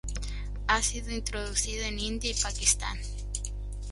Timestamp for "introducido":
1.11-1.85